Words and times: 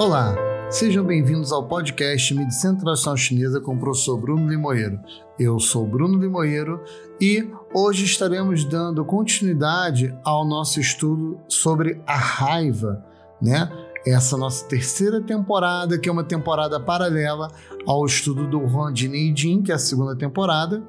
Olá, 0.00 0.34
sejam 0.70 1.04
bem-vindos 1.04 1.52
ao 1.52 1.68
podcast 1.68 2.32
Medicina 2.32 2.74
Tradicional 2.74 3.18
Chinesa 3.18 3.60
com 3.60 3.74
o 3.74 3.78
professor 3.78 4.16
Bruno 4.16 4.48
Limoeiro. 4.48 4.98
Eu 5.38 5.60
sou 5.60 5.86
Bruno 5.86 6.18
Limoeiro 6.18 6.82
e 7.20 7.46
hoje 7.74 8.06
estaremos 8.06 8.64
dando 8.64 9.04
continuidade 9.04 10.16
ao 10.24 10.46
nosso 10.46 10.80
estudo 10.80 11.38
sobre 11.46 12.00
a 12.06 12.16
raiva, 12.16 13.04
né? 13.42 13.70
Essa 14.06 14.38
nossa 14.38 14.66
terceira 14.66 15.20
temporada, 15.20 15.98
que 15.98 16.08
é 16.08 16.12
uma 16.12 16.24
temporada 16.24 16.80
paralela 16.80 17.48
ao 17.86 18.06
estudo 18.06 18.46
do 18.46 18.58
Huang 18.58 18.98
Jin, 19.36 19.62
que 19.62 19.70
é 19.70 19.74
a 19.74 19.78
segunda 19.78 20.16
temporada. 20.16 20.82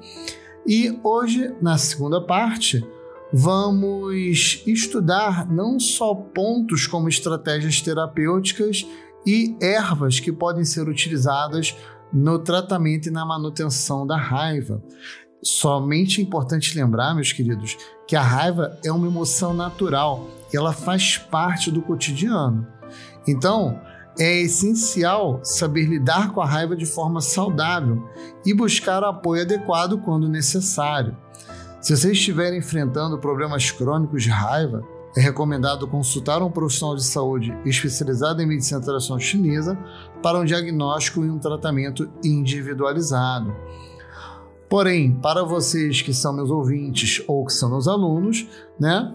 E 0.66 0.98
hoje, 1.04 1.54
na 1.60 1.76
segunda 1.76 2.18
parte, 2.18 2.82
vamos 3.32 4.62
estudar 4.66 5.48
não 5.50 5.80
só 5.80 6.14
pontos 6.14 6.86
como 6.86 7.08
estratégias 7.08 7.80
terapêuticas 7.80 8.86
e 9.26 9.56
ervas 9.60 10.20
que 10.20 10.32
podem 10.32 10.64
ser 10.64 10.88
utilizadas 10.88 11.76
no 12.12 12.38
tratamento 12.38 13.08
e 13.08 13.10
na 13.10 13.24
manutenção 13.24 14.06
da 14.06 14.16
raiva. 14.16 14.82
Somente 15.42 16.20
é 16.20 16.24
importante 16.24 16.76
lembrar, 16.76 17.14
meus 17.14 17.32
queridos, 17.32 17.76
que 18.06 18.14
a 18.14 18.22
raiva 18.22 18.78
é 18.84 18.92
uma 18.92 19.06
emoção 19.06 19.54
natural, 19.54 20.28
ela 20.52 20.72
faz 20.72 21.16
parte 21.16 21.70
do 21.70 21.80
cotidiano. 21.80 22.66
Então, 23.26 23.80
é 24.18 24.42
essencial 24.42 25.40
saber 25.42 25.86
lidar 25.86 26.32
com 26.32 26.40
a 26.40 26.46
raiva 26.46 26.76
de 26.76 26.84
forma 26.84 27.20
saudável 27.20 28.06
e 28.44 28.52
buscar 28.52 29.02
apoio 29.02 29.42
adequado 29.42 29.98
quando 29.98 30.28
necessário. 30.28 31.16
Se 31.82 31.96
você 31.96 32.12
estiver 32.12 32.54
enfrentando 32.54 33.18
problemas 33.18 33.72
crônicos 33.72 34.22
de 34.22 34.30
raiva, 34.30 34.86
é 35.16 35.20
recomendado 35.20 35.88
consultar 35.88 36.40
um 36.40 36.48
profissional 36.48 36.94
de 36.94 37.02
saúde 37.02 37.52
especializado 37.66 38.40
em 38.40 38.46
medicina 38.46 38.80
tradicional 38.80 39.18
chinesa 39.18 39.76
para 40.22 40.38
um 40.38 40.44
diagnóstico 40.44 41.24
e 41.24 41.30
um 41.30 41.40
tratamento 41.40 42.08
individualizado. 42.22 43.52
Porém, 44.70 45.12
para 45.20 45.42
vocês 45.42 46.00
que 46.00 46.14
são 46.14 46.32
meus 46.32 46.50
ouvintes 46.50 47.20
ou 47.26 47.44
que 47.44 47.52
são 47.52 47.68
meus 47.68 47.88
alunos, 47.88 48.46
né, 48.78 49.12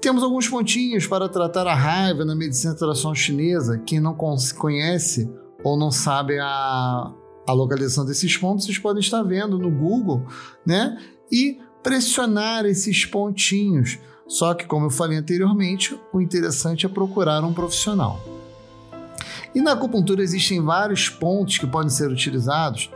temos 0.00 0.22
alguns 0.22 0.48
pontinhos 0.48 1.06
para 1.06 1.28
tratar 1.28 1.66
a 1.66 1.74
raiva 1.74 2.24
na 2.24 2.34
medicina 2.34 2.74
tradicional 2.74 3.14
chinesa. 3.14 3.78
Quem 3.84 4.00
não 4.00 4.16
conhece 4.56 5.30
ou 5.62 5.78
não 5.78 5.90
sabe 5.90 6.38
a, 6.40 7.12
a 7.46 7.52
localização 7.52 8.06
desses 8.06 8.34
pontos, 8.34 8.64
vocês 8.64 8.78
podem 8.78 9.00
estar 9.00 9.22
vendo 9.22 9.58
no 9.58 9.70
Google, 9.70 10.26
né? 10.66 10.98
E 11.30 11.58
pressionar 11.82 12.64
esses 12.64 13.04
pontinhos. 13.04 13.98
Só 14.26 14.54
que, 14.54 14.66
como 14.66 14.86
eu 14.86 14.90
falei 14.90 15.18
anteriormente, 15.18 15.98
o 16.12 16.20
interessante 16.20 16.86
é 16.86 16.88
procurar 16.88 17.44
um 17.44 17.52
profissional. 17.52 18.20
E 19.54 19.60
na 19.60 19.72
acupuntura 19.72 20.22
existem 20.22 20.62
vários 20.62 21.08
pontos 21.08 21.58
que 21.58 21.66
podem 21.66 21.90
ser 21.90 22.10
utilizados. 22.10 22.90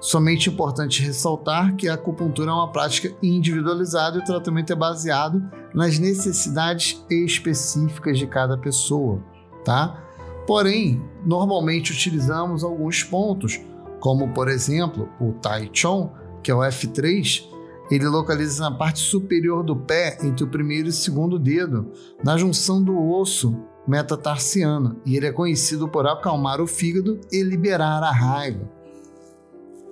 Somente 0.00 0.50
importante 0.50 1.02
ressaltar 1.02 1.76
que 1.76 1.88
a 1.88 1.94
acupuntura 1.94 2.50
é 2.50 2.54
uma 2.54 2.70
prática 2.70 3.14
individualizada 3.22 4.18
e 4.18 4.20
o 4.20 4.24
tratamento 4.24 4.72
é 4.72 4.76
baseado 4.76 5.42
nas 5.72 5.98
necessidades 5.98 7.02
específicas 7.08 8.18
de 8.18 8.26
cada 8.26 8.58
pessoa, 8.58 9.22
tá? 9.64 10.02
Porém, 10.46 11.00
normalmente 11.24 11.92
utilizamos 11.92 12.64
alguns 12.64 13.04
pontos, 13.04 13.60
como 14.00 14.34
por 14.34 14.48
exemplo 14.48 15.08
o 15.20 15.32
Tai 15.34 15.70
Chong, 15.72 16.10
que 16.42 16.50
é 16.50 16.54
o 16.54 16.58
F3, 16.58 17.44
ele 17.90 18.06
localiza 18.06 18.62
na 18.62 18.76
parte 18.76 19.00
superior 19.00 19.62
do 19.62 19.76
pé, 19.76 20.18
entre 20.22 20.44
o 20.44 20.48
primeiro 20.48 20.88
e 20.88 20.90
o 20.90 20.94
segundo 20.94 21.38
dedo, 21.38 21.90
na 22.24 22.36
junção 22.36 22.82
do 22.82 22.98
osso 22.98 23.56
metatarsiano, 23.86 25.00
e 25.04 25.16
ele 25.16 25.26
é 25.26 25.32
conhecido 25.32 25.88
por 25.88 26.06
acalmar 26.06 26.60
o 26.60 26.66
fígado 26.66 27.20
e 27.30 27.42
liberar 27.42 28.02
a 28.02 28.12
raiva. 28.12 28.70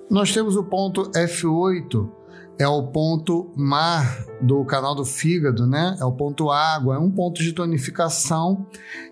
Nós 0.08 0.32
temos 0.32 0.56
o 0.56 0.64
ponto 0.64 1.10
F8, 1.10 2.08
é 2.58 2.68
o 2.68 2.88
ponto 2.88 3.50
mar 3.56 4.26
do 4.40 4.64
canal 4.64 4.94
do 4.94 5.04
fígado, 5.04 5.66
né? 5.66 5.96
É 5.98 6.04
o 6.04 6.12
ponto 6.12 6.50
água, 6.50 6.96
é 6.96 6.98
um 6.98 7.10
ponto 7.10 7.42
de 7.42 7.52
tonificação. 7.52 8.66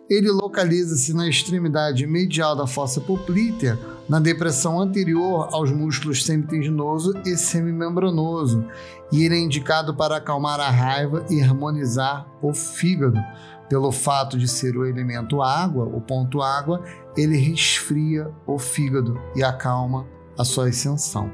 Ele 0.09 0.31
localiza-se 0.31 1.15
na 1.15 1.29
extremidade 1.29 2.07
medial 2.07 2.55
da 2.55 2.67
fossa 2.67 3.01
poplítea, 3.01 3.79
na 4.09 4.19
depressão 4.19 4.81
anterior 4.81 5.49
aos 5.53 5.71
músculos 5.71 6.25
semitendinoso 6.25 7.13
e 7.27 7.37
semimembranoso, 7.37 8.65
e 9.13 9.25
ele 9.25 9.37
é 9.37 9.39
indicado 9.39 9.95
para 9.95 10.17
acalmar 10.17 10.59
a 10.61 10.71
raiva 10.71 11.25
e 11.29 11.43
harmonizar 11.43 12.27
o 12.41 12.55
fígado. 12.55 13.21
Pelo 13.69 13.93
fato 13.93 14.39
de 14.39 14.49
ser 14.49 14.77
o 14.79 14.87
elemento 14.87 15.43
água, 15.43 15.85
o 15.85 16.01
ponto 16.01 16.41
água, 16.41 16.83
ele 17.15 17.37
resfria 17.37 18.31
o 18.47 18.59
fígado 18.59 19.21
e 19.37 19.45
acalma 19.45 20.07
a 20.39 20.45
sua 20.45 20.69
ascensão. 20.69 21.31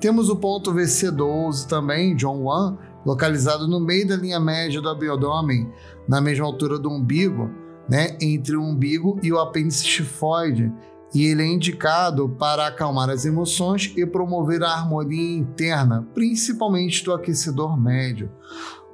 Temos 0.00 0.28
o 0.28 0.36
ponto 0.36 0.72
VC12 0.72 1.66
também, 1.66 2.16
John 2.16 2.42
Wan, 2.42 2.76
localizado 3.06 3.68
no 3.68 3.78
meio 3.78 4.08
da 4.08 4.16
linha 4.16 4.40
média 4.40 4.80
do 4.80 4.88
abdômen, 4.88 5.70
na 6.08 6.20
mesma 6.20 6.46
altura 6.46 6.76
do 6.78 6.90
umbigo, 6.90 7.50
né, 7.88 8.16
entre 8.20 8.56
o 8.56 8.62
umbigo 8.62 9.18
e 9.22 9.32
o 9.32 9.38
apêndice 9.38 9.84
tifoide, 9.84 10.72
e 11.14 11.24
ele 11.24 11.42
é 11.42 11.46
indicado 11.46 12.28
para 12.28 12.66
acalmar 12.66 13.10
as 13.10 13.24
emoções 13.24 13.92
e 13.96 14.06
promover 14.06 14.62
a 14.62 14.72
harmonia 14.72 15.38
interna, 15.38 16.06
principalmente 16.14 17.04
do 17.04 17.12
aquecedor 17.12 17.80
médio. 17.80 18.30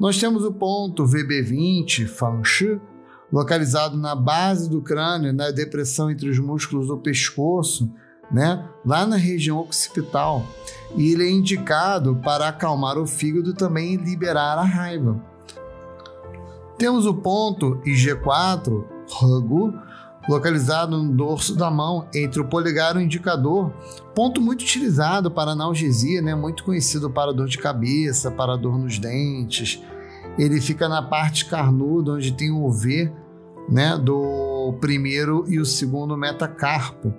Nós 0.01 0.19
temos 0.19 0.45
o 0.45 0.53
ponto 0.53 1.05
VB20, 1.05 2.07
Fanshi, 2.07 2.81
localizado 3.33 3.97
na 3.97 4.15
base 4.15 4.69
do 4.71 4.81
crânio, 4.81 5.33
na 5.33 5.51
depressão 5.51 6.11
entre 6.11 6.29
os 6.29 6.39
músculos 6.39 6.89
do 6.89 6.99
pescoço, 6.99 7.93
né, 8.31 8.67
lá 8.85 9.07
na 9.07 9.17
região 9.17 9.59
occipital, 9.59 10.45
e 10.97 11.13
ele 11.13 11.25
é 11.25 11.31
indicado 11.31 12.17
para 12.17 12.49
acalmar 12.49 12.99
o 12.99 13.07
fígado 13.07 13.51
e 13.51 13.55
também 13.55 13.97
liberar 13.97 14.59
a 14.59 14.65
raiva. 14.65 15.21
Temos 16.79 17.07
o 17.07 17.15
ponto 17.15 17.81
IG4, 17.87 18.85
Ragu, 19.21 19.73
localizado 20.29 21.03
no 21.03 21.13
dorso 21.13 21.55
da 21.55 21.71
mão, 21.71 22.09
entre 22.15 22.41
o 22.41 22.49
polegar 22.49 22.97
e 22.97 22.99
o 22.99 23.03
indicador, 23.03 23.73
ponto 24.15 24.41
muito 24.41 24.63
utilizado 24.63 25.31
para 25.31 25.53
analgesia, 25.53 26.21
né? 26.21 26.35
muito 26.35 26.65
conhecido 26.65 27.11
para 27.11 27.33
dor 27.33 27.47
de 27.47 27.59
cabeça, 27.59 28.31
para 28.31 28.57
dor 28.57 28.79
nos 28.79 28.99
dentes. 28.99 29.83
Ele 30.39 30.61
fica 30.61 30.89
na 30.89 31.03
parte 31.03 31.47
carnuda, 31.47 32.13
onde 32.13 32.33
tem 32.33 32.51
o 32.51 32.71
V 32.71 33.13
né? 33.69 33.97
do 33.97 34.77
primeiro 34.81 35.45
e 35.49 35.59
o 35.61 35.65
segundo 35.65 36.17
metacarpo. 36.17 37.15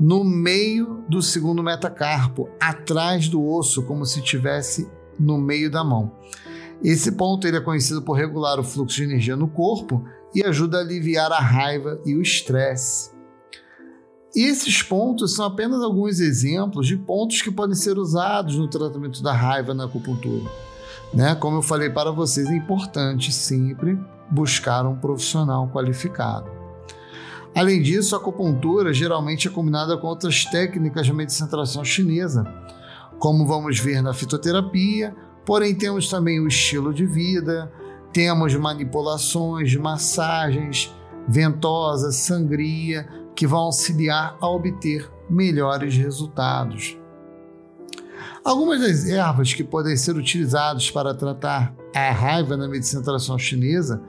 No 0.00 0.24
meio 0.24 1.04
do 1.08 1.20
segundo 1.20 1.62
metacarpo, 1.62 2.48
atrás 2.60 3.28
do 3.28 3.44
osso, 3.44 3.82
como 3.82 4.06
se 4.06 4.22
tivesse 4.22 4.88
no 5.18 5.36
meio 5.36 5.70
da 5.70 5.82
mão. 5.82 6.12
Esse 6.82 7.12
ponto 7.12 7.46
ele 7.46 7.56
é 7.56 7.60
conhecido 7.60 8.00
por 8.02 8.12
regular 8.12 8.60
o 8.60 8.64
fluxo 8.64 8.96
de 8.96 9.04
energia 9.04 9.34
no 9.34 9.48
corpo 9.48 10.04
e 10.38 10.44
ajuda 10.44 10.78
a 10.78 10.80
aliviar 10.80 11.32
a 11.32 11.40
raiva 11.40 12.00
e 12.06 12.14
o 12.14 12.22
estresse. 12.22 13.10
Esses 14.34 14.82
pontos 14.82 15.34
são 15.34 15.46
apenas 15.46 15.82
alguns 15.82 16.20
exemplos 16.20 16.86
de 16.86 16.96
pontos 16.96 17.42
que 17.42 17.50
podem 17.50 17.74
ser 17.74 17.98
usados 17.98 18.56
no 18.56 18.68
tratamento 18.68 19.20
da 19.20 19.32
raiva 19.32 19.74
na 19.74 19.86
acupuntura. 19.86 20.48
Né? 21.12 21.34
Como 21.34 21.56
eu 21.56 21.62
falei 21.62 21.90
para 21.90 22.12
vocês, 22.12 22.48
é 22.48 22.54
importante 22.54 23.32
sempre 23.32 23.98
buscar 24.30 24.86
um 24.86 24.96
profissional 24.96 25.68
qualificado. 25.68 26.48
Além 27.52 27.82
disso, 27.82 28.14
a 28.14 28.18
acupuntura 28.18 28.92
geralmente 28.92 29.48
é 29.48 29.50
combinada 29.50 29.96
com 29.96 30.06
outras 30.06 30.44
técnicas 30.44 31.04
de 31.04 31.12
medicina 31.12 31.48
tradicional 31.48 31.84
chinesa, 31.84 32.44
como 33.18 33.44
vamos 33.44 33.80
ver 33.80 34.00
na 34.02 34.14
fitoterapia, 34.14 35.16
porém 35.44 35.74
temos 35.74 36.08
também 36.08 36.38
o 36.38 36.46
estilo 36.46 36.94
de 36.94 37.06
vida, 37.06 37.72
temos 38.12 38.54
manipulações, 38.54 39.74
massagens, 39.76 40.94
ventosas, 41.28 42.16
sangria, 42.16 43.06
que 43.34 43.46
vão 43.46 43.60
auxiliar 43.60 44.36
a 44.40 44.48
obter 44.48 45.10
melhores 45.30 45.94
resultados. 45.96 46.98
Algumas 48.44 48.80
das 48.80 49.06
ervas 49.06 49.52
que 49.52 49.62
podem 49.62 49.96
ser 49.96 50.16
utilizadas 50.16 50.90
para 50.90 51.14
tratar 51.14 51.74
a 51.94 52.10
raiva 52.10 52.56
na 52.56 52.66
medicina 52.66 53.02
tradicional 53.02 53.38
chinesa 53.38 54.02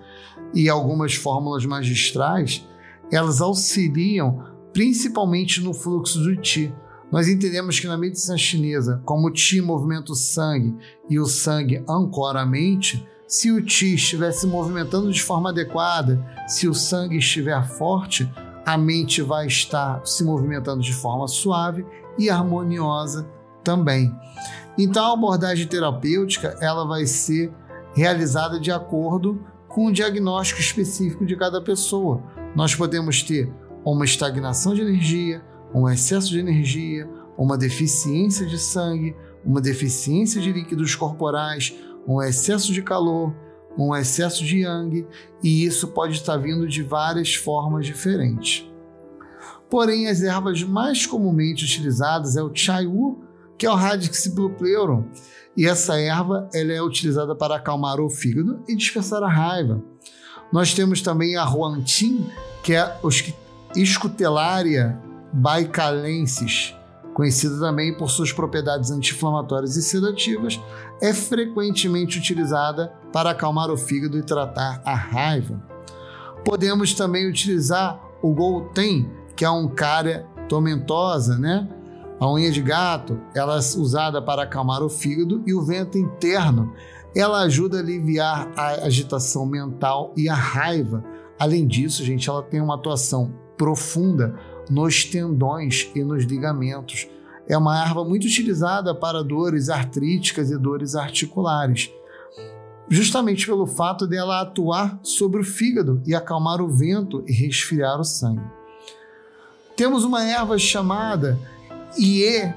e 0.54 0.70
algumas 0.70 1.14
fórmulas 1.14 1.66
magistrais, 1.66 2.66
elas 3.12 3.42
auxiliam 3.42 4.46
principalmente 4.72 5.62
no 5.62 5.74
fluxo 5.74 6.20
do 6.20 6.40
Qi. 6.42 6.74
Nós 7.12 7.28
entendemos 7.28 7.80
que 7.80 7.88
na 7.88 7.98
medicina 7.98 8.38
chinesa, 8.38 9.02
como 9.04 9.28
o 9.28 9.32
Qi 9.32 9.62
movimenta 9.62 10.12
o 10.12 10.16
sangue 10.16 10.76
e 11.10 11.20
o 11.20 11.26
sangue 11.26 11.84
ancora 11.88 12.42
a 12.42 12.46
mente, 12.46 13.06
se 13.30 13.52
o 13.52 13.64
Ti 13.64 13.94
estiver 13.94 14.32
se 14.32 14.48
movimentando 14.48 15.12
de 15.12 15.22
forma 15.22 15.52
adequada, 15.52 16.20
se 16.48 16.68
o 16.68 16.74
sangue 16.74 17.18
estiver 17.18 17.64
forte, 17.64 18.28
a 18.66 18.76
mente 18.76 19.22
vai 19.22 19.46
estar 19.46 20.04
se 20.04 20.24
movimentando 20.24 20.82
de 20.82 20.92
forma 20.92 21.28
suave 21.28 21.86
e 22.18 22.28
harmoniosa 22.28 23.30
também. 23.64 24.12
Então 24.76 25.06
a 25.06 25.14
abordagem 25.14 25.68
terapêutica 25.68 26.58
ela 26.60 26.88
vai 26.88 27.06
ser 27.06 27.54
realizada 27.94 28.60
de 28.60 28.72
acordo 28.72 29.46
com 29.68 29.86
o 29.86 29.94
diagnóstico 29.94 30.60
específico 30.60 31.24
de 31.24 31.36
cada 31.36 31.62
pessoa. 31.62 32.24
Nós 32.56 32.74
podemos 32.74 33.22
ter 33.22 33.54
uma 33.86 34.06
estagnação 34.06 34.74
de 34.74 34.82
energia, 34.82 35.44
um 35.72 35.88
excesso 35.88 36.30
de 36.30 36.40
energia, 36.40 37.08
uma 37.38 37.56
deficiência 37.56 38.48
de 38.48 38.58
sangue, 38.58 39.16
uma 39.46 39.62
deficiência 39.62 40.42
de 40.42 40.52
líquidos 40.52 40.96
corporais, 40.96 41.76
um 42.08 42.22
excesso 42.22 42.72
de 42.74 42.82
calor, 42.82 43.34
um 43.78 43.96
excesso 43.96 44.44
de 44.44 44.60
yang, 44.60 45.06
e 45.44 45.66
isso 45.66 45.88
pode 45.90 46.14
estar 46.14 46.38
vindo 46.38 46.68
de 46.68 46.84
várias 46.84 47.36
formas 47.36 47.86
diferentes. 47.86 48.70
Porém, 49.70 50.08
as 50.08 50.24
ervas 50.24 50.64
mais 50.64 51.06
comumente 51.06 51.64
utilizadas 51.64 52.36
é 52.36 52.42
o 52.42 52.54
Chayu, 52.54 53.24
que 53.58 53.66
é 53.66 53.70
o 53.70 53.76
Radix 53.76 54.28
Pleuron, 54.58 55.06
e 55.56 55.66
essa 55.68 56.00
erva 56.00 56.50
ela 56.54 56.72
é 56.72 56.82
utilizada 56.82 57.36
para 57.36 57.56
acalmar 57.56 58.00
o 58.00 58.10
fígado 58.10 58.64
e 58.68 58.76
dispersar 58.76 59.22
a 59.22 59.30
raiva. 59.30 59.84
Nós 60.52 60.74
temos 60.74 61.02
também 61.02 61.36
a 61.36 61.44
Huantin, 61.44 62.26
que 62.64 62.74
é 62.74 62.80
a 62.80 63.00
Escutelaria 63.76 65.00
baicalensis, 65.32 66.74
conhecida 67.20 67.60
também 67.60 67.94
por 67.94 68.10
suas 68.10 68.32
propriedades 68.32 68.92
anti-inflamatórias 68.92 69.76
e 69.76 69.82
sedativas, 69.82 70.58
é 71.02 71.14
frequentemente 71.14 72.18
utilizada 72.18 72.94
para 73.12 73.32
acalmar 73.32 73.70
o 73.70 73.76
fígado 73.76 74.18
e 74.18 74.24
tratar 74.24 74.82
a 74.86 74.96
raiva. 74.96 75.62
Podemos 76.46 76.94
também 76.94 77.28
utilizar 77.28 78.02
o 78.22 78.34
Golten, 78.34 79.12
que 79.36 79.44
é 79.44 79.50
um 79.50 79.68
cária 79.68 80.26
tomentosa, 80.48 81.38
né? 81.38 81.68
A 82.22 82.32
unha 82.32 82.50
de 82.52 82.62
gato, 82.62 83.20
ela 83.36 83.56
é 83.56 83.58
usada 83.58 84.22
para 84.22 84.44
acalmar 84.44 84.82
o 84.82 84.88
fígado 84.88 85.44
e 85.46 85.54
o 85.54 85.62
vento 85.62 85.98
interno. 85.98 86.74
Ela 87.14 87.42
ajuda 87.42 87.80
a 87.80 87.82
aliviar 87.82 88.50
a 88.56 88.86
agitação 88.86 89.46
mental 89.46 90.14
e 90.16 90.30
a 90.30 90.36
raiva. 90.36 91.04
Além 91.38 91.68
disso, 91.68 92.02
gente, 92.02 92.30
ela 92.30 92.42
tem 92.42 92.62
uma 92.62 92.76
atuação 92.76 93.34
profunda 93.58 94.40
nos 94.70 95.04
tendões 95.04 95.90
e 95.96 96.04
nos 96.04 96.24
ligamentos. 96.24 97.08
É 97.48 97.58
uma 97.58 97.82
erva 97.84 98.04
muito 98.04 98.26
utilizada 98.26 98.94
para 98.94 99.24
dores 99.24 99.70
artríticas 99.70 100.52
e 100.52 100.58
dores 100.58 100.96
articulares, 100.96 101.92
justamente 102.88 103.46
pelo 103.46 103.66
fato 103.66 104.06
dela 104.06 104.42
atuar 104.42 105.00
sobre 105.04 105.42
o 105.42 105.44
fígado 105.44 106.02
e 106.06 106.14
acalmar 106.14 106.62
o 106.62 106.70
vento 106.70 107.24
e 107.28 107.34
resfriar 107.34 108.00
o 108.00 108.04
sangue. 108.04 108.44
Temos 109.76 110.04
uma 110.04 110.24
erva 110.24 110.58
chamada 110.58 111.40
Ie 111.98 112.54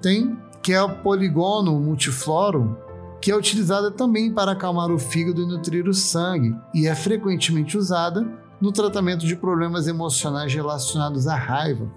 tem 0.00 0.36
que 0.62 0.72
é 0.72 0.82
o 0.82 0.96
poligono 0.96 1.78
multiflorum, 1.80 2.74
que 3.20 3.30
é 3.30 3.36
utilizada 3.36 3.90
também 3.90 4.32
para 4.32 4.52
acalmar 4.52 4.90
o 4.90 4.98
fígado 4.98 5.42
e 5.42 5.46
nutrir 5.46 5.88
o 5.88 5.94
sangue, 5.94 6.54
e 6.74 6.86
é 6.86 6.94
frequentemente 6.94 7.76
usada 7.76 8.26
no 8.60 8.72
tratamento 8.72 9.26
de 9.26 9.34
problemas 9.36 9.88
emocionais 9.88 10.54
relacionados 10.54 11.26
à 11.26 11.34
raiva. 11.34 11.90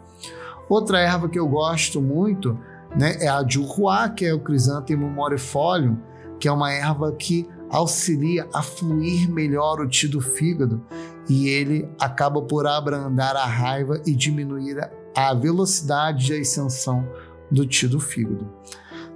Outra 0.69 0.99
erva 0.99 1.27
que 1.27 1.37
eu 1.37 1.47
gosto 1.47 2.01
muito 2.01 2.57
né, 2.95 3.17
é 3.19 3.27
a 3.27 3.45
Juhuá, 3.47 4.09
que 4.09 4.25
é 4.25 4.33
o 4.33 4.39
Chrysanthemum 4.39 5.09
morifolium, 5.09 5.97
que 6.39 6.47
é 6.47 6.51
uma 6.51 6.71
erva 6.71 7.11
que 7.11 7.47
auxilia 7.69 8.47
a 8.53 8.61
fluir 8.61 9.29
melhor 9.29 9.81
o 9.81 9.87
ti 9.87 10.07
do 10.07 10.21
fígado 10.21 10.81
e 11.27 11.47
ele 11.47 11.89
acaba 11.99 12.41
por 12.41 12.67
abrandar 12.67 13.35
a 13.35 13.45
raiva 13.45 14.01
e 14.05 14.13
diminuir 14.13 14.77
a 15.15 15.33
velocidade 15.33 16.25
de 16.25 16.33
ascensão 16.39 17.07
do 17.49 17.65
ti 17.65 17.87
do 17.87 17.99
fígado. 17.99 18.47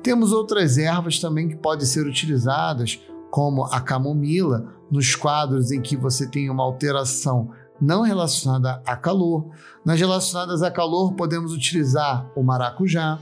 Temos 0.01 0.31
outras 0.31 0.77
ervas 0.77 1.19
também 1.19 1.49
que 1.49 1.55
podem 1.55 1.85
ser 1.85 2.07
utilizadas, 2.07 2.99
como 3.29 3.65
a 3.65 3.81
camomila, 3.81 4.73
nos 4.89 5.15
quadros 5.15 5.71
em 5.71 5.81
que 5.81 5.97
você 5.97 6.27
tem 6.27 6.49
uma 6.49 6.63
alteração 6.63 7.49
não 7.79 8.01
relacionada 8.01 8.81
a 8.85 8.95
calor. 8.95 9.45
Nas 9.85 9.99
relacionadas 9.99 10.63
a 10.63 10.71
calor, 10.71 11.13
podemos 11.13 11.53
utilizar 11.53 12.25
o 12.35 12.43
maracujá, 12.43 13.19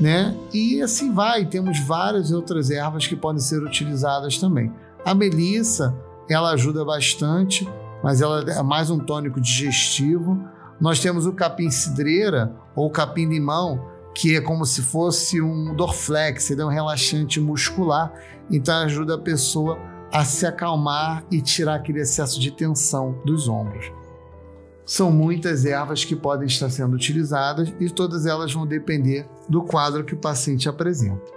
né? 0.00 0.34
E 0.52 0.80
assim 0.80 1.12
vai, 1.12 1.44
temos 1.44 1.78
várias 1.80 2.32
outras 2.32 2.70
ervas 2.70 3.06
que 3.06 3.16
podem 3.16 3.40
ser 3.40 3.62
utilizadas 3.62 4.38
também. 4.38 4.72
A 5.04 5.14
melissa, 5.14 5.94
ela 6.28 6.50
ajuda 6.50 6.84
bastante, 6.84 7.68
mas 8.02 8.20
ela 8.20 8.40
é 8.50 8.62
mais 8.62 8.90
um 8.90 8.98
tônico 8.98 9.40
digestivo. 9.40 10.42
Nós 10.80 11.00
temos 11.00 11.26
o 11.26 11.32
capim 11.32 11.70
cidreira 11.70 12.54
ou 12.74 12.90
capim 12.90 13.26
limão, 13.26 13.97
que 14.18 14.34
é 14.34 14.40
como 14.40 14.66
se 14.66 14.82
fosse 14.82 15.40
um 15.40 15.72
Dorflex, 15.76 16.50
ele 16.50 16.60
é 16.60 16.64
um 16.64 16.70
relaxante 16.70 17.40
muscular, 17.40 18.12
então 18.50 18.74
ajuda 18.78 19.14
a 19.14 19.18
pessoa 19.18 19.78
a 20.12 20.24
se 20.24 20.44
acalmar 20.44 21.24
e 21.30 21.40
tirar 21.40 21.76
aquele 21.76 22.00
excesso 22.00 22.40
de 22.40 22.50
tensão 22.50 23.22
dos 23.24 23.48
ombros. 23.48 23.92
São 24.84 25.12
muitas 25.12 25.64
ervas 25.64 26.04
que 26.04 26.16
podem 26.16 26.48
estar 26.48 26.68
sendo 26.68 26.96
utilizadas 26.96 27.72
e 27.78 27.88
todas 27.88 28.26
elas 28.26 28.52
vão 28.52 28.66
depender 28.66 29.24
do 29.48 29.62
quadro 29.62 30.02
que 30.04 30.14
o 30.14 30.20
paciente 30.20 30.68
apresenta. 30.68 31.32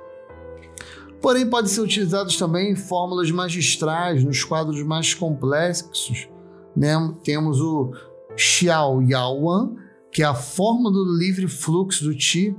Porém, 1.22 1.48
podem 1.48 1.70
ser 1.70 1.82
utilizados 1.82 2.36
também 2.36 2.76
fórmulas 2.76 3.30
magistrais, 3.30 4.24
nos 4.24 4.44
quadros 4.44 4.82
mais 4.82 5.14
complexos. 5.14 6.28
Né? 6.76 6.96
Temos 7.24 7.62
o 7.62 7.92
Xiao 8.36 9.04
Yaoan, 9.04 9.76
que 10.12 10.24
é 10.24 10.26
a 10.26 10.34
fórmula 10.34 10.92
do 10.92 11.18
livre 11.20 11.48
fluxo 11.48 12.06
do 12.06 12.16
Qi, 12.16 12.56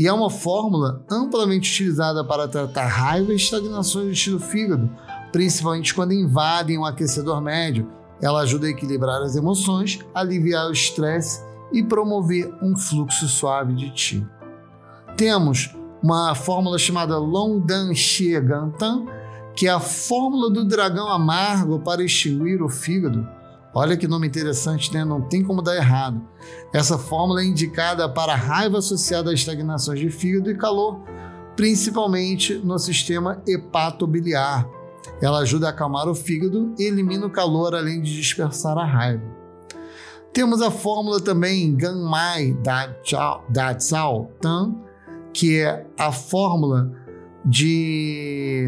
e 0.00 0.06
é 0.06 0.12
uma 0.14 0.30
fórmula 0.30 1.04
amplamente 1.10 1.70
utilizada 1.70 2.24
para 2.24 2.48
tratar 2.48 2.86
raiva 2.86 3.34
e 3.34 3.36
estagnações 3.36 4.24
do 4.24 4.38
do 4.38 4.40
fígado, 4.40 4.88
principalmente 5.30 5.94
quando 5.94 6.14
invadem 6.14 6.78
o 6.78 6.86
aquecedor 6.86 7.38
médio. 7.42 7.86
Ela 8.18 8.40
ajuda 8.40 8.66
a 8.66 8.70
equilibrar 8.70 9.20
as 9.20 9.36
emoções, 9.36 9.98
aliviar 10.14 10.68
o 10.68 10.72
estresse 10.72 11.44
e 11.70 11.82
promover 11.82 12.50
um 12.62 12.74
fluxo 12.74 13.28
suave 13.28 13.74
de 13.74 13.90
Qi. 13.90 14.26
Temos 15.18 15.76
uma 16.02 16.34
fórmula 16.34 16.78
chamada 16.78 17.18
Longdan 17.18 17.92
Xie 17.94 18.40
Gantan, 18.40 19.04
que 19.54 19.66
é 19.66 19.70
a 19.70 19.80
fórmula 19.80 20.50
do 20.50 20.64
dragão 20.64 21.08
amargo 21.08 21.78
para 21.78 22.02
extinguir 22.02 22.62
o 22.62 22.70
fígado. 22.70 23.28
Olha 23.72 23.96
que 23.96 24.08
nome 24.08 24.26
interessante, 24.26 24.92
né? 24.92 25.04
Não 25.04 25.22
tem 25.22 25.44
como 25.44 25.62
dar 25.62 25.76
errado. 25.76 26.20
Essa 26.72 26.98
fórmula 26.98 27.40
é 27.40 27.44
indicada 27.44 28.08
para 28.08 28.34
raiva 28.34 28.78
associada 28.78 29.30
a 29.30 29.34
estagnações 29.34 30.00
de 30.00 30.10
fígado 30.10 30.50
e 30.50 30.56
calor, 30.56 31.00
principalmente 31.54 32.54
no 32.54 32.78
sistema 32.80 33.40
hepatobiliar. 33.46 34.68
Ela 35.22 35.38
ajuda 35.38 35.68
a 35.68 35.70
acalmar 35.70 36.08
o 36.08 36.14
fígado 36.14 36.74
e 36.78 36.82
elimina 36.82 37.26
o 37.26 37.30
calor, 37.30 37.74
além 37.74 38.02
de 38.02 38.14
dispersar 38.14 38.76
a 38.76 38.84
raiva. 38.84 39.24
Temos 40.32 40.62
a 40.62 40.70
fórmula 40.70 41.20
também 41.20 41.74
Ganmai 41.76 42.56
da 42.62 43.74
Tsao 43.74 44.30
Tan, 44.40 44.74
que 45.32 45.60
é 45.60 45.86
a 45.96 46.10
fórmula 46.10 46.92
de, 47.44 48.66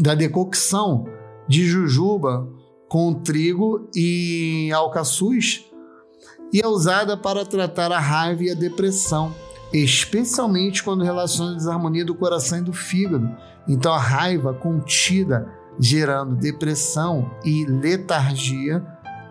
da 0.00 0.14
decocção 0.14 1.06
de 1.46 1.64
jujuba 1.64 2.57
com 2.88 3.14
trigo 3.14 3.88
e 3.94 4.70
alcaçuz 4.72 5.68
e 6.52 6.60
é 6.60 6.66
usada 6.66 7.16
para 7.16 7.44
tratar 7.44 7.92
a 7.92 7.98
raiva 7.98 8.44
e 8.44 8.50
a 8.50 8.54
depressão, 8.54 9.34
especialmente 9.72 10.82
quando 10.82 11.04
relaciona 11.04 11.52
a 11.52 11.56
desarmonia 11.56 12.04
do 12.04 12.14
coração 12.14 12.58
e 12.58 12.62
do 12.62 12.72
fígado. 12.72 13.30
Então, 13.68 13.92
a 13.92 13.98
raiva 13.98 14.54
contida 14.54 15.46
gerando 15.78 16.34
depressão 16.34 17.30
e 17.44 17.64
letargia, 17.66 18.84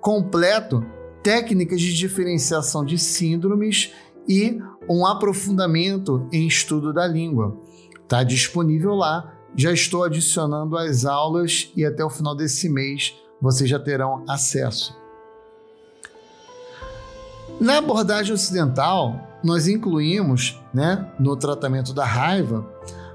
completo, 0.00 0.84
técnicas 1.24 1.80
de 1.80 1.94
diferenciação 1.94 2.84
de 2.84 2.98
síndromes 2.98 3.92
e 4.28 4.60
um 4.88 5.06
aprofundamento 5.06 6.28
em 6.30 6.46
estudo 6.46 6.92
da 6.92 7.06
língua. 7.06 7.58
Está 8.02 8.22
disponível 8.22 8.94
lá. 8.94 9.32
Já 9.56 9.72
estou 9.72 10.04
adicionando 10.04 10.76
as 10.76 11.04
aulas 11.04 11.72
e 11.74 11.84
até 11.84 12.04
o 12.04 12.10
final 12.10 12.36
desse 12.36 12.68
mês 12.68 13.14
vocês 13.40 13.68
já 13.70 13.78
terão 13.78 14.22
acesso. 14.28 14.96
Na 17.60 17.78
abordagem 17.78 18.34
ocidental, 18.34 19.38
nós 19.42 19.68
incluímos, 19.68 20.60
né, 20.74 21.08
no 21.18 21.36
tratamento 21.36 21.94
da 21.94 22.04
raiva, 22.04 22.68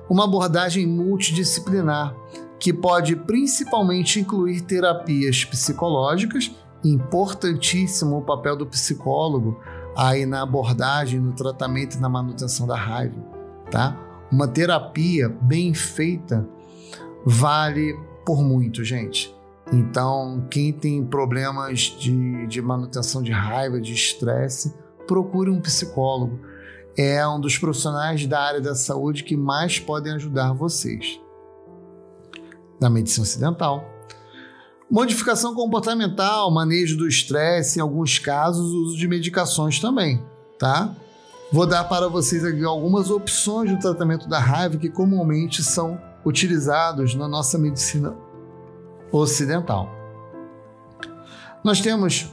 uma 0.10 0.24
abordagem 0.24 0.88
multidisciplinar 0.88 2.16
que 2.60 2.74
pode 2.74 3.16
principalmente 3.16 4.20
incluir 4.20 4.62
terapias 4.62 5.46
psicológicas, 5.46 6.52
importantíssimo 6.84 8.18
o 8.18 8.22
papel 8.22 8.56
do 8.56 8.66
psicólogo 8.66 9.60
aí 9.96 10.26
na 10.26 10.44
abordagem, 10.44 11.20
no 11.20 11.34
tratamento 11.34 11.98
e 11.98 12.00
na 12.00 12.08
manutenção 12.08 12.66
da 12.66 12.76
raiva, 12.76 13.20
tá? 13.70 13.98
Uma 14.32 14.48
terapia 14.48 15.30
bem 15.42 15.74
feita 15.74 16.48
vale 17.26 17.98
por 18.26 18.42
muito, 18.44 18.84
gente. 18.84 19.36
Então, 19.72 20.48
quem 20.50 20.72
tem 20.72 21.06
problemas 21.06 21.80
de, 21.80 22.48
de 22.48 22.62
manutenção 22.62 23.22
de 23.22 23.32
raiva, 23.32 23.80
de 23.80 23.94
estresse, 23.94 24.74
procure 25.08 25.50
um 25.50 25.60
psicólogo. 25.60 26.40
É 26.98 27.26
um 27.28 27.40
dos 27.40 27.58
profissionais 27.58 28.26
da 28.26 28.40
área 28.40 28.62
da 28.62 28.76
saúde 28.76 29.24
que 29.24 29.38
mais 29.38 29.80
podem 29.80 30.14
ajudar 30.14 30.54
vocês. 30.54 31.20
Da 32.80 32.90
medicina 32.90 33.24
ocidental. 33.24 33.84
Modificação 34.90 35.54
comportamental, 35.54 36.50
manejo 36.50 36.98
do 36.98 37.08
estresse, 37.08 37.78
em 37.78 37.82
alguns 37.82 38.18
casos, 38.18 38.74
uso 38.74 38.98
de 38.98 39.08
medicações 39.08 39.80
também, 39.80 40.24
tá? 40.58 40.96
Vou 41.52 41.68
dar 41.68 41.84
para 41.84 42.08
vocês 42.08 42.44
aqui 42.44 42.64
algumas 42.64 43.12
opções 43.12 43.70
de 43.70 43.80
tratamento 43.80 44.28
da 44.28 44.40
raiva 44.40 44.78
que 44.78 44.90
comumente 44.90 45.64
são 45.64 46.00
utilizados 46.26 47.14
na 47.14 47.28
nossa 47.28 47.58
medicina 47.60 48.16
ocidental. 49.12 49.90
Nós 51.64 51.82
temos, 51.82 52.32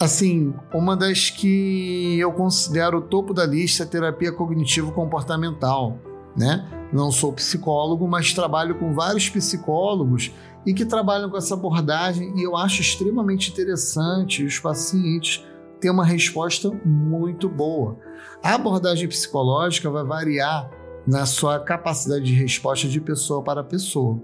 assim, 0.00 0.52
uma 0.72 0.96
das 0.96 1.30
que 1.30 2.18
eu 2.18 2.32
considero 2.32 2.98
o 2.98 3.02
topo 3.02 3.32
da 3.32 3.46
lista 3.46 3.84
é 3.84 3.86
a 3.86 3.88
terapia 3.88 4.32
cognitivo-comportamental, 4.32 5.98
né? 6.36 6.68
Não 6.92 7.10
sou 7.12 7.32
psicólogo, 7.32 8.06
mas 8.08 8.32
trabalho 8.32 8.78
com 8.78 8.92
vários 8.94 9.28
psicólogos 9.28 10.32
e 10.66 10.72
que 10.72 10.84
trabalham 10.84 11.30
com 11.30 11.36
essa 11.36 11.54
abordagem 11.54 12.32
e 12.36 12.42
eu 12.42 12.56
acho 12.56 12.80
extremamente 12.80 13.50
interessante 13.50 14.44
os 14.44 14.58
pacientes 14.58 15.44
ter 15.80 15.90
uma 15.90 16.04
resposta 16.04 16.70
muito 16.84 17.48
boa. 17.48 17.98
A 18.42 18.54
abordagem 18.54 19.08
psicológica 19.08 19.90
vai 19.90 20.04
variar 20.04 20.70
na 21.06 21.26
sua 21.26 21.60
capacidade 21.60 22.24
de 22.24 22.34
resposta 22.34 22.88
de 22.88 23.00
pessoa 23.00 23.42
para 23.42 23.62
pessoa. 23.62 24.18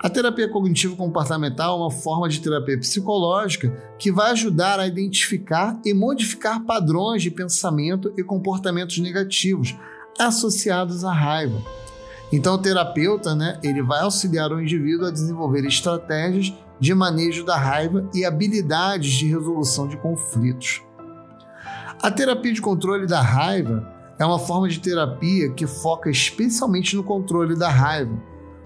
A 0.00 0.08
terapia 0.08 0.48
cognitivo-comportamental 0.48 1.76
é 1.76 1.80
uma 1.82 1.90
forma 1.90 2.28
de 2.28 2.40
terapia 2.40 2.78
psicológica 2.78 3.76
que 3.98 4.12
vai 4.12 4.30
ajudar 4.30 4.78
a 4.78 4.86
identificar 4.86 5.80
e 5.84 5.92
modificar 5.92 6.64
padrões 6.64 7.20
de 7.20 7.32
pensamento 7.32 8.12
e 8.16 8.22
comportamentos 8.22 8.98
negativos 8.98 9.76
associados 10.16 11.04
à 11.04 11.12
raiva. 11.12 11.60
Então, 12.32 12.54
o 12.54 12.58
terapeuta, 12.58 13.34
né, 13.34 13.58
ele 13.62 13.82
vai 13.82 14.02
auxiliar 14.02 14.52
o 14.52 14.60
indivíduo 14.60 15.06
a 15.06 15.10
desenvolver 15.10 15.64
estratégias 15.64 16.52
de 16.78 16.94
manejo 16.94 17.44
da 17.44 17.56
raiva 17.56 18.08
e 18.14 18.24
habilidades 18.24 19.12
de 19.12 19.26
resolução 19.26 19.88
de 19.88 19.96
conflitos. 19.96 20.82
A 22.02 22.10
terapia 22.10 22.52
de 22.52 22.60
controle 22.60 23.06
da 23.06 23.20
raiva 23.20 23.86
é 24.18 24.24
uma 24.24 24.38
forma 24.38 24.68
de 24.68 24.78
terapia 24.78 25.50
que 25.50 25.66
foca 25.66 26.10
especialmente 26.10 26.94
no 26.94 27.02
controle 27.02 27.56
da 27.56 27.68
raiva 27.68 28.16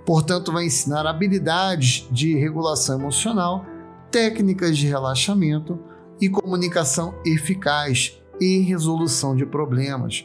Portanto, 0.04 0.52
vai 0.52 0.66
ensinar 0.66 1.06
habilidades 1.06 2.06
de 2.10 2.34
regulação 2.34 2.98
emocional, 2.98 3.64
técnicas 4.10 4.76
de 4.76 4.86
relaxamento 4.86 5.78
e 6.20 6.28
comunicação 6.28 7.14
eficaz 7.24 8.20
e 8.40 8.58
resolução 8.60 9.36
de 9.36 9.46
problemas. 9.46 10.24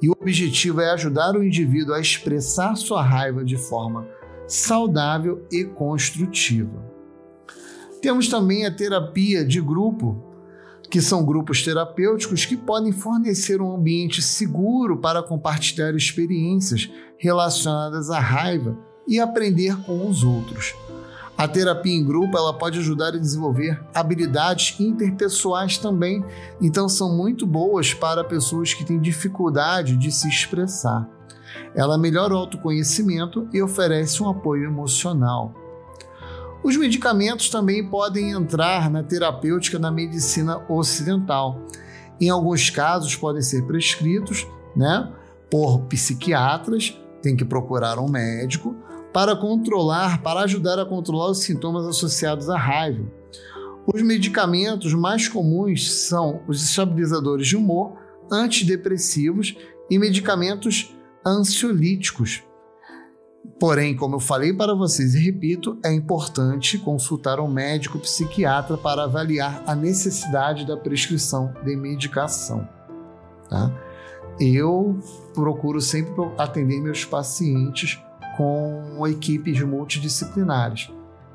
E 0.00 0.08
o 0.08 0.12
objetivo 0.20 0.80
é 0.80 0.90
ajudar 0.90 1.36
o 1.36 1.42
indivíduo 1.42 1.94
a 1.94 2.00
expressar 2.00 2.74
sua 2.76 3.02
raiva 3.02 3.44
de 3.44 3.56
forma 3.56 4.06
saudável 4.46 5.46
e 5.50 5.64
construtiva. 5.64 6.84
Temos 8.02 8.28
também 8.28 8.66
a 8.66 8.70
terapia 8.70 9.44
de 9.44 9.60
grupo, 9.60 10.22
que 10.90 11.00
são 11.00 11.24
grupos 11.24 11.62
terapêuticos 11.62 12.44
que 12.44 12.56
podem 12.56 12.92
fornecer 12.92 13.60
um 13.60 13.74
ambiente 13.74 14.20
seguro 14.20 14.98
para 14.98 15.22
compartilhar 15.22 15.94
experiências 15.94 16.90
relacionadas 17.16 18.10
à 18.10 18.20
raiva 18.20 18.78
e 19.08 19.18
aprender 19.18 19.76
com 19.84 20.06
os 20.06 20.22
outros. 20.22 20.74
A 21.36 21.48
terapia 21.48 21.92
em 21.92 22.04
grupo 22.04 22.38
ela 22.38 22.56
pode 22.56 22.78
ajudar 22.78 23.08
a 23.08 23.18
desenvolver 23.18 23.82
habilidades 23.92 24.78
interpessoais 24.78 25.76
também, 25.78 26.24
então 26.60 26.88
são 26.88 27.16
muito 27.16 27.44
boas 27.46 27.92
para 27.92 28.22
pessoas 28.22 28.72
que 28.72 28.84
têm 28.84 29.00
dificuldade 29.00 29.96
de 29.96 30.12
se 30.12 30.28
expressar. 30.28 31.08
Ela 31.74 31.98
melhora 31.98 32.34
o 32.34 32.38
autoconhecimento 32.38 33.48
e 33.52 33.60
oferece 33.60 34.22
um 34.22 34.28
apoio 34.28 34.64
emocional. 34.64 35.52
Os 36.62 36.76
medicamentos 36.76 37.50
também 37.50 37.86
podem 37.86 38.30
entrar 38.30 38.88
na 38.88 39.02
terapêutica 39.02 39.78
da 39.78 39.90
medicina 39.90 40.62
ocidental. 40.68 41.60
Em 42.20 42.30
alguns 42.30 42.70
casos 42.70 43.14
podem 43.16 43.42
ser 43.42 43.66
prescritos, 43.66 44.46
né, 44.74 45.12
por 45.50 45.80
psiquiatras, 45.82 46.98
tem 47.20 47.36
que 47.36 47.44
procurar 47.44 47.98
um 47.98 48.08
médico, 48.08 48.74
para 49.14 49.36
controlar, 49.36 50.20
para 50.22 50.40
ajudar 50.40 50.76
a 50.76 50.84
controlar 50.84 51.30
os 51.30 51.38
sintomas 51.38 51.86
associados 51.86 52.50
à 52.50 52.58
raiva. 52.58 53.06
Os 53.86 54.02
medicamentos 54.02 54.92
mais 54.92 55.28
comuns 55.28 56.08
são 56.08 56.42
os 56.48 56.60
estabilizadores 56.68 57.46
de 57.46 57.56
humor, 57.56 57.96
antidepressivos 58.28 59.56
e 59.88 60.00
medicamentos 60.00 60.92
ansiolíticos. 61.24 62.42
Porém, 63.60 63.94
como 63.94 64.16
eu 64.16 64.20
falei 64.20 64.52
para 64.52 64.74
vocês 64.74 65.14
e 65.14 65.20
repito, 65.20 65.78
é 65.84 65.92
importante 65.92 66.76
consultar 66.76 67.38
um 67.38 67.46
médico 67.46 68.00
psiquiatra 68.00 68.76
para 68.76 69.04
avaliar 69.04 69.62
a 69.64 69.76
necessidade 69.76 70.66
da 70.66 70.76
prescrição 70.76 71.54
de 71.64 71.76
medicação. 71.76 72.68
Tá? 73.48 73.70
Eu 74.40 74.98
procuro 75.32 75.80
sempre 75.80 76.12
atender 76.36 76.80
meus 76.80 77.04
pacientes 77.04 78.02
com 78.36 79.06
equipes 79.06 79.60
multidisciplinares. 79.60 80.90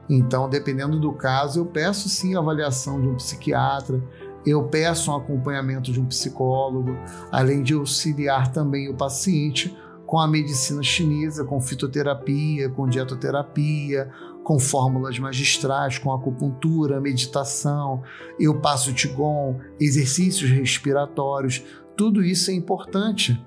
Então, 0.10 0.50
dependendo 0.50 1.00
do 1.00 1.14
caso, 1.14 1.60
eu 1.60 1.66
peço 1.66 2.10
sim 2.10 2.36
a 2.36 2.40
avaliação 2.40 3.00
de 3.00 3.08
um 3.08 3.16
psiquiatra, 3.16 4.02
eu 4.46 4.64
peço 4.64 5.12
um 5.12 5.16
acompanhamento 5.16 5.92
de 5.92 6.00
um 6.00 6.06
psicólogo, 6.06 6.98
além 7.32 7.62
de 7.62 7.74
auxiliar 7.74 8.52
também 8.52 8.90
o 8.90 8.96
paciente 8.96 9.78
com 10.06 10.18
a 10.18 10.28
medicina 10.28 10.82
chinesa, 10.82 11.46
com 11.46 11.62
fitoterapia, 11.62 12.68
com 12.70 12.90
dietoterapia, 12.90 14.10
com 14.44 14.58
fórmulas 14.58 15.20
magistrais, 15.20 16.00
com 16.00 16.12
acupuntura, 16.12 17.00
meditação. 17.00 18.02
Eu 18.40 18.60
passo 18.60 18.92
Qigong, 18.92 19.60
exercícios 19.80 20.50
respiratórios. 20.50 21.64
Tudo 21.96 22.24
isso 22.24 22.50
é 22.50 22.56
importante, 22.56 23.40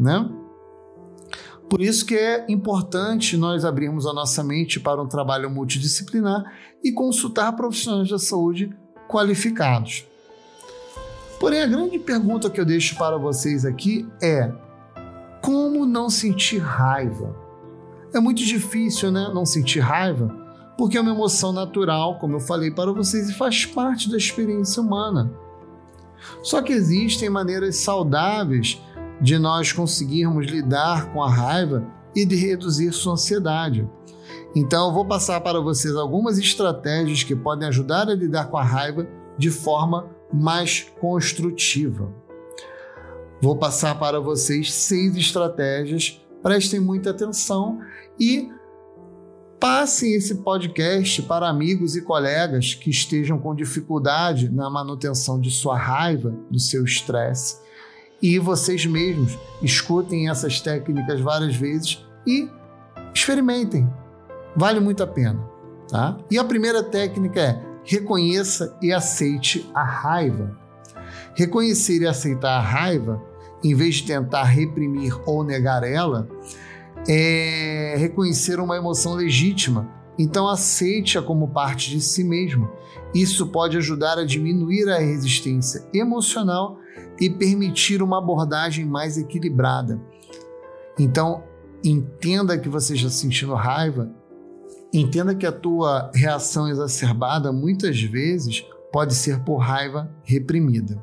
né? 0.00 0.28
Por 1.68 1.82
isso 1.82 2.06
que 2.06 2.14
é 2.14 2.46
importante 2.48 3.36
nós 3.36 3.64
abrirmos 3.64 4.06
a 4.06 4.12
nossa 4.12 4.42
mente 4.42 4.80
para 4.80 5.02
um 5.02 5.06
trabalho 5.06 5.50
multidisciplinar 5.50 6.44
e 6.82 6.90
consultar 6.90 7.52
profissionais 7.54 8.08
da 8.08 8.18
saúde 8.18 8.74
qualificados. 9.06 10.06
Porém, 11.38 11.60
a 11.60 11.66
grande 11.66 11.98
pergunta 11.98 12.50
que 12.50 12.60
eu 12.60 12.64
deixo 12.64 12.96
para 12.96 13.18
vocês 13.18 13.64
aqui 13.64 14.08
é: 14.20 14.50
como 15.42 15.84
não 15.84 16.08
sentir 16.08 16.58
raiva? 16.58 17.36
É 18.14 18.18
muito 18.18 18.42
difícil, 18.42 19.12
né? 19.12 19.30
Não 19.32 19.44
sentir 19.44 19.80
raiva, 19.80 20.34
porque 20.76 20.96
é 20.96 21.00
uma 21.00 21.12
emoção 21.12 21.52
natural, 21.52 22.18
como 22.18 22.36
eu 22.36 22.40
falei 22.40 22.70
para 22.70 22.92
vocês, 22.92 23.28
e 23.28 23.34
faz 23.34 23.66
parte 23.66 24.10
da 24.10 24.16
experiência 24.16 24.82
humana. 24.82 25.30
Só 26.42 26.62
que 26.62 26.72
existem 26.72 27.28
maneiras 27.28 27.76
saudáveis 27.76 28.80
de 29.20 29.38
nós 29.38 29.72
conseguirmos 29.72 30.46
lidar 30.46 31.12
com 31.12 31.22
a 31.22 31.30
raiva 31.30 31.86
e 32.14 32.24
de 32.24 32.36
reduzir 32.36 32.92
sua 32.92 33.14
ansiedade. 33.14 33.88
Então, 34.54 34.88
eu 34.88 34.94
vou 34.94 35.06
passar 35.06 35.40
para 35.40 35.60
vocês 35.60 35.94
algumas 35.94 36.38
estratégias 36.38 37.22
que 37.22 37.36
podem 37.36 37.68
ajudar 37.68 38.08
a 38.08 38.14
lidar 38.14 38.48
com 38.48 38.56
a 38.56 38.62
raiva 38.62 39.06
de 39.36 39.50
forma 39.50 40.08
mais 40.32 40.86
construtiva. 41.00 42.12
Vou 43.40 43.56
passar 43.56 43.98
para 43.98 44.20
vocês 44.20 44.72
seis 44.72 45.16
estratégias, 45.16 46.20
prestem 46.42 46.80
muita 46.80 47.10
atenção 47.10 47.78
e 48.18 48.50
passem 49.60 50.14
esse 50.14 50.36
podcast 50.36 51.22
para 51.22 51.48
amigos 51.48 51.96
e 51.96 52.02
colegas 52.02 52.74
que 52.74 52.90
estejam 52.90 53.38
com 53.38 53.54
dificuldade 53.54 54.48
na 54.48 54.68
manutenção 54.68 55.40
de 55.40 55.50
sua 55.50 55.76
raiva, 55.76 56.34
do 56.50 56.58
seu 56.58 56.84
estresse. 56.84 57.67
E 58.20 58.38
vocês 58.38 58.84
mesmos 58.84 59.38
escutem 59.62 60.28
essas 60.28 60.60
técnicas 60.60 61.20
várias 61.20 61.54
vezes 61.54 62.04
e 62.26 62.48
experimentem. 63.14 63.88
Vale 64.56 64.80
muito 64.80 65.02
a 65.02 65.06
pena, 65.06 65.40
tá? 65.88 66.18
E 66.30 66.38
a 66.38 66.44
primeira 66.44 66.82
técnica 66.82 67.40
é 67.40 67.68
reconheça 67.84 68.76
e 68.82 68.92
aceite 68.92 69.68
a 69.74 69.82
raiva. 69.82 70.58
Reconhecer 71.34 72.02
e 72.02 72.06
aceitar 72.06 72.58
a 72.58 72.60
raiva, 72.60 73.22
em 73.62 73.74
vez 73.74 73.96
de 73.96 74.04
tentar 74.04 74.44
reprimir 74.44 75.16
ou 75.24 75.42
negar 75.42 75.82
ela, 75.82 76.28
é 77.08 77.94
reconhecer 77.96 78.60
uma 78.60 78.76
emoção 78.76 79.14
legítima. 79.14 79.88
Então 80.18 80.48
aceite-a 80.48 81.22
como 81.22 81.48
parte 81.48 81.90
de 81.90 82.00
si 82.00 82.24
mesmo. 82.24 82.68
Isso 83.14 83.46
pode 83.46 83.76
ajudar 83.76 84.18
a 84.18 84.24
diminuir 84.24 84.88
a 84.90 84.98
resistência 84.98 85.88
emocional 85.94 86.78
e 87.20 87.28
permitir 87.28 88.02
uma 88.02 88.18
abordagem 88.18 88.84
mais 88.84 89.18
equilibrada. 89.18 90.00
Então, 90.98 91.44
entenda 91.84 92.58
que 92.58 92.68
você 92.68 92.94
está 92.94 93.08
sentindo 93.08 93.54
raiva 93.54 94.12
Entenda 94.92 95.34
que 95.34 95.46
a 95.46 95.52
tua 95.52 96.10
reação 96.14 96.66
exacerbada 96.68 97.52
muitas 97.52 98.00
vezes 98.00 98.64
pode 98.90 99.14
ser 99.14 99.40
por 99.40 99.58
raiva 99.58 100.10
reprimida. 100.24 101.00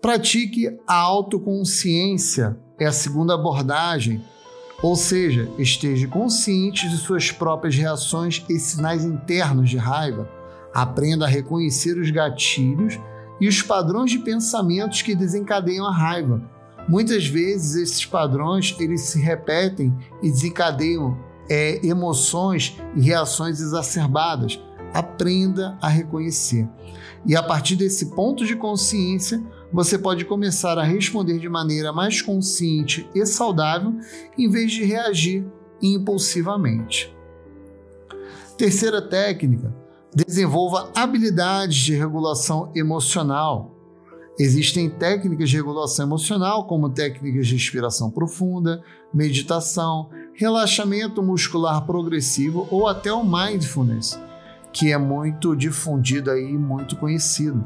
Pratique 0.00 0.78
a 0.86 0.94
autoconsciência, 0.94 2.56
é 2.78 2.86
a 2.86 2.92
segunda 2.92 3.34
abordagem, 3.34 4.24
ou 4.82 4.94
seja, 4.96 5.50
esteja 5.58 6.06
consciente 6.06 6.88
de 6.88 6.96
suas 6.96 7.30
próprias 7.32 7.74
reações 7.74 8.42
e 8.48 8.58
sinais 8.58 9.04
internos 9.04 9.68
de 9.68 9.76
raiva. 9.76 10.30
Aprenda 10.72 11.26
a 11.26 11.28
reconhecer 11.28 11.98
os 11.98 12.10
gatilhos 12.10 12.98
e 13.40 13.48
os 13.48 13.62
padrões 13.62 14.10
de 14.10 14.18
pensamentos 14.18 15.02
que 15.02 15.14
desencadeiam 15.14 15.86
a 15.86 15.94
raiva. 15.94 16.42
Muitas 16.88 17.26
vezes 17.26 17.76
esses 17.76 18.04
padrões 18.04 18.74
eles 18.78 19.02
se 19.02 19.20
repetem 19.20 19.96
e 20.22 20.30
desencadeiam 20.30 21.16
é, 21.48 21.84
emoções 21.86 22.76
e 22.94 23.00
reações 23.00 23.60
exacerbadas. 23.60 24.60
Aprenda 24.92 25.78
a 25.80 25.88
reconhecer. 25.88 26.68
E 27.24 27.36
a 27.36 27.42
partir 27.42 27.76
desse 27.76 28.06
ponto 28.14 28.44
de 28.44 28.56
consciência, 28.56 29.40
você 29.72 29.96
pode 29.96 30.24
começar 30.24 30.78
a 30.78 30.82
responder 30.82 31.38
de 31.38 31.48
maneira 31.48 31.92
mais 31.92 32.20
consciente 32.20 33.08
e 33.14 33.24
saudável, 33.24 33.94
em 34.36 34.50
vez 34.50 34.72
de 34.72 34.84
reagir 34.84 35.46
impulsivamente. 35.80 37.14
Terceira 38.58 39.00
técnica: 39.00 39.74
desenvolva 40.14 40.90
habilidades 40.94 41.76
de 41.76 41.94
regulação 41.94 42.70
emocional. 42.74 43.76
Existem 44.38 44.88
técnicas 44.88 45.50
de 45.50 45.56
regulação 45.56 46.06
emocional, 46.06 46.66
como 46.66 46.88
técnicas 46.90 47.46
de 47.46 47.54
respiração 47.54 48.10
profunda, 48.10 48.82
meditação, 49.12 50.08
relaxamento 50.34 51.22
muscular 51.22 51.84
progressivo 51.84 52.66
ou 52.70 52.88
até 52.88 53.12
o 53.12 53.24
mindfulness, 53.24 54.18
que 54.72 54.92
é 54.92 54.96
muito 54.96 55.54
difundido 55.54 56.30
aí, 56.30 56.56
muito 56.56 56.96
conhecido. 56.96 57.64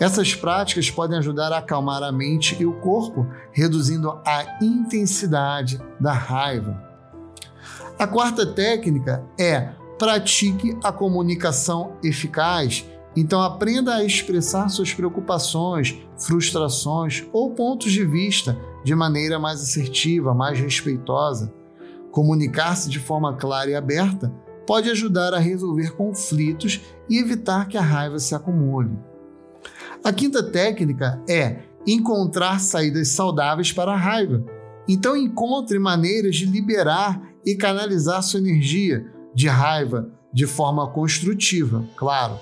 Essas 0.00 0.34
práticas 0.34 0.90
podem 0.90 1.18
ajudar 1.18 1.52
a 1.52 1.58
acalmar 1.58 2.02
a 2.02 2.12
mente 2.12 2.56
e 2.58 2.64
o 2.64 2.72
corpo, 2.80 3.26
reduzindo 3.52 4.18
a 4.24 4.58
intensidade 4.62 5.80
da 6.00 6.12
raiva. 6.12 6.82
A 7.98 8.06
quarta 8.06 8.46
técnica 8.46 9.24
é 9.38 9.72
pratique 9.98 10.76
a 10.82 10.92
comunicação 10.92 11.96
eficaz 12.02 12.84
então 13.16 13.42
aprenda 13.42 13.96
a 13.96 14.04
expressar 14.04 14.68
suas 14.68 14.94
preocupações, 14.94 15.98
frustrações 16.16 17.26
ou 17.32 17.50
pontos 17.50 17.90
de 17.90 18.04
vista 18.04 18.56
de 18.84 18.94
maneira 18.94 19.40
mais 19.40 19.60
assertiva, 19.60 20.32
mais 20.32 20.60
respeitosa. 20.60 21.52
Comunicar-se 22.12 22.88
de 22.88 23.00
forma 23.00 23.34
clara 23.34 23.70
e 23.70 23.74
aberta 23.74 24.32
pode 24.64 24.88
ajudar 24.88 25.34
a 25.34 25.38
resolver 25.38 25.96
conflitos 25.96 26.80
e 27.08 27.18
evitar 27.18 27.66
que 27.66 27.76
a 27.76 27.82
raiva 27.82 28.20
se 28.20 28.36
acumule. 28.36 28.96
A 30.04 30.12
quinta 30.12 30.40
técnica 30.40 31.20
é 31.28 31.62
encontrar 31.84 32.60
saídas 32.60 33.08
saudáveis 33.08 33.72
para 33.72 33.94
a 33.94 33.96
raiva. 33.96 34.44
Então 34.86 35.16
encontre 35.16 35.76
maneiras 35.78 36.36
de 36.36 36.46
liberar 36.46 37.20
e 37.44 37.56
canalizar 37.56 38.22
sua 38.22 38.38
energia 38.38 39.17
de 39.38 39.46
raiva 39.46 40.08
de 40.32 40.46
forma 40.46 40.88
construtiva, 40.88 41.84
claro. 41.94 42.40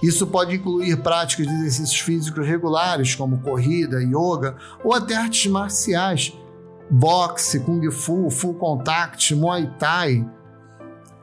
Isso 0.00 0.24
pode 0.24 0.54
incluir 0.54 0.96
práticas 1.02 1.48
de 1.48 1.52
exercícios 1.52 1.98
físicos 1.98 2.46
regulares, 2.46 3.16
como 3.16 3.40
corrida, 3.40 4.00
yoga 4.00 4.56
ou 4.84 4.94
até 4.94 5.16
artes 5.16 5.50
marciais, 5.50 6.32
boxe, 6.88 7.58
kung 7.58 7.90
fu, 7.90 8.30
full 8.30 8.54
contact, 8.54 9.34
muay 9.34 9.68
thai. 9.80 10.24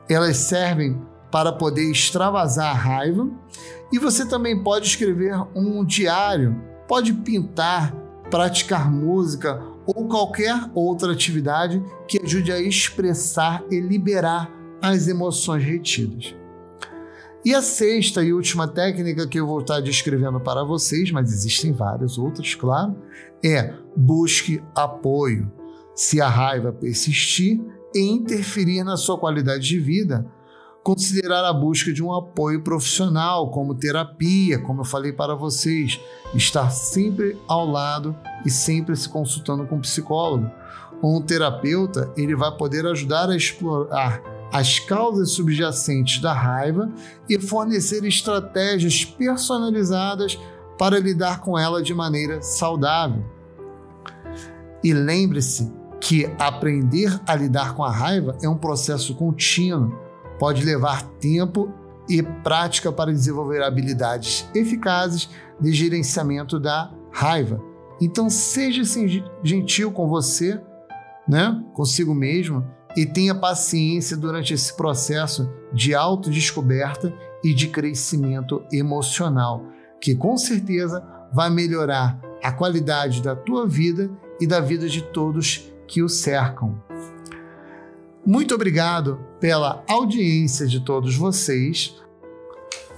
Elas 0.06 0.36
servem 0.36 1.00
para 1.32 1.50
poder 1.50 1.90
extravasar 1.90 2.76
a 2.76 2.78
raiva 2.78 3.26
e 3.90 3.98
você 3.98 4.26
também 4.26 4.62
pode 4.62 4.86
escrever 4.86 5.34
um 5.54 5.82
diário, 5.82 6.60
pode 6.86 7.14
pintar, 7.14 7.90
praticar 8.30 8.92
música 8.92 9.62
ou 9.86 10.06
qualquer 10.08 10.54
outra 10.74 11.12
atividade 11.12 11.82
que 12.06 12.20
ajude 12.22 12.52
a 12.52 12.60
expressar 12.60 13.64
e 13.70 13.80
liberar 13.80 14.55
as 14.88 15.08
emoções 15.08 15.64
retidas. 15.64 16.34
E 17.44 17.54
a 17.54 17.62
sexta 17.62 18.24
e 18.24 18.32
última 18.32 18.66
técnica 18.66 19.26
que 19.26 19.38
eu 19.38 19.46
vou 19.46 19.60
estar 19.60 19.80
descrevendo 19.80 20.40
para 20.40 20.64
vocês, 20.64 21.12
mas 21.12 21.32
existem 21.32 21.72
várias 21.72 22.18
outras, 22.18 22.54
claro, 22.54 22.96
é 23.44 23.72
busque 23.96 24.60
apoio. 24.74 25.50
Se 25.94 26.20
a 26.20 26.28
raiva 26.28 26.72
persistir 26.72 27.60
e 27.94 28.00
interferir 28.00 28.82
na 28.82 28.96
sua 28.96 29.16
qualidade 29.16 29.66
de 29.66 29.78
vida, 29.78 30.26
considerar 30.82 31.44
a 31.44 31.52
busca 31.52 31.92
de 31.92 32.02
um 32.02 32.12
apoio 32.12 32.62
profissional, 32.62 33.50
como 33.50 33.74
terapia, 33.74 34.58
como 34.58 34.80
eu 34.80 34.84
falei 34.84 35.12
para 35.12 35.34
vocês, 35.34 36.00
estar 36.34 36.70
sempre 36.70 37.36
ao 37.46 37.64
lado 37.64 38.16
e 38.44 38.50
sempre 38.50 38.96
se 38.96 39.08
consultando 39.08 39.66
com 39.66 39.76
um 39.76 39.80
psicólogo. 39.80 40.50
Um 41.02 41.20
terapeuta, 41.20 42.12
ele 42.16 42.34
vai 42.34 42.50
poder 42.56 42.86
ajudar 42.86 43.30
a 43.30 43.36
explorar 43.36 44.35
as 44.56 44.78
causas 44.78 45.32
subjacentes 45.32 46.18
da 46.18 46.32
raiva 46.32 46.90
e 47.28 47.38
fornecer 47.38 48.02
estratégias 48.04 49.04
personalizadas 49.04 50.38
para 50.78 50.98
lidar 50.98 51.42
com 51.42 51.58
ela 51.58 51.82
de 51.82 51.92
maneira 51.92 52.40
saudável. 52.40 53.22
E 54.82 54.94
lembre-se 54.94 55.70
que 56.00 56.24
aprender 56.38 57.20
a 57.26 57.34
lidar 57.34 57.74
com 57.74 57.84
a 57.84 57.90
raiva 57.90 58.38
é 58.42 58.48
um 58.48 58.56
processo 58.56 59.14
contínuo, 59.14 59.94
pode 60.38 60.64
levar 60.64 61.02
tempo 61.20 61.70
e 62.08 62.22
prática 62.22 62.90
para 62.90 63.12
desenvolver 63.12 63.62
habilidades 63.62 64.48
eficazes 64.54 65.28
de 65.60 65.70
gerenciamento 65.72 66.58
da 66.58 66.90
raiva. 67.12 67.62
Então 68.00 68.30
seja 68.30 68.82
gentil 69.42 69.92
com 69.92 70.08
você, 70.08 70.58
né? 71.28 71.62
Consigo 71.74 72.14
mesmo 72.14 72.75
e 72.96 73.04
tenha 73.04 73.34
paciência 73.34 74.16
durante 74.16 74.54
esse 74.54 74.74
processo 74.74 75.50
de 75.72 75.94
autodescoberta 75.94 77.12
e 77.44 77.52
de 77.52 77.68
crescimento 77.68 78.64
emocional, 78.72 79.66
que 80.00 80.14
com 80.14 80.36
certeza 80.36 81.04
vai 81.32 81.50
melhorar 81.50 82.18
a 82.42 82.50
qualidade 82.50 83.22
da 83.22 83.36
tua 83.36 83.66
vida 83.66 84.10
e 84.40 84.46
da 84.46 84.60
vida 84.60 84.88
de 84.88 85.02
todos 85.02 85.70
que 85.86 86.02
o 86.02 86.08
cercam. 86.08 86.80
Muito 88.24 88.54
obrigado 88.54 89.20
pela 89.38 89.84
audiência 89.88 90.66
de 90.66 90.80
todos 90.80 91.14
vocês. 91.14 91.94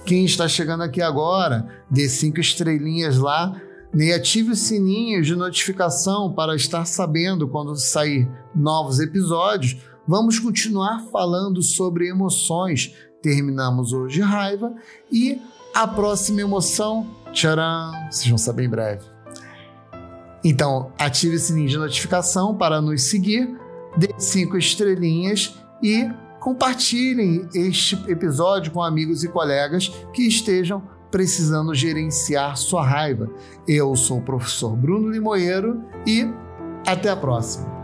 Quem 0.05 0.25
está 0.25 0.47
chegando 0.47 0.81
aqui 0.81 1.01
agora, 1.01 1.67
dê 1.89 2.07
cinco 2.07 2.39
estrelinhas 2.39 3.17
lá 3.17 3.61
nem 3.93 4.13
ative 4.13 4.51
o 4.51 4.55
sininho 4.55 5.21
de 5.21 5.35
notificação 5.35 6.31
para 6.31 6.55
estar 6.55 6.85
sabendo 6.85 7.47
quando 7.47 7.75
sair 7.75 8.29
novos 8.55 8.99
episódios. 8.99 9.77
Vamos 10.07 10.39
continuar 10.39 11.05
falando 11.11 11.61
sobre 11.61 12.07
emoções. 12.07 12.93
Terminamos 13.21 13.93
hoje 13.93 14.21
raiva 14.21 14.73
e 15.11 15.41
a 15.73 15.87
próxima 15.87 16.41
emoção, 16.41 17.07
tcharam, 17.31 17.91
vocês 18.09 18.27
vão 18.27 18.37
saber 18.37 18.63
em 18.63 18.69
breve. 18.69 19.05
Então, 20.43 20.91
ative 20.97 21.35
o 21.35 21.39
sininho 21.39 21.67
de 21.67 21.77
notificação 21.77 22.55
para 22.55 22.81
nos 22.81 23.03
seguir, 23.03 23.57
dê 23.97 24.13
cinco 24.17 24.57
estrelinhas 24.57 25.55
e 25.83 26.09
compartilhem 26.39 27.47
este 27.53 27.95
episódio 28.09 28.71
com 28.71 28.81
amigos 28.81 29.23
e 29.23 29.27
colegas 29.27 29.89
que 30.13 30.23
estejam 30.23 30.81
precisando 31.11 31.73
gerenciar 31.73 32.55
sua 32.55 32.85
raiva. 32.85 33.29
Eu 33.67 33.95
sou 33.95 34.19
o 34.19 34.23
professor 34.23 34.75
Bruno 34.75 35.09
Limoeiro 35.09 35.83
e 36.05 36.27
até 36.87 37.09
a 37.09 37.15
próxima. 37.15 37.78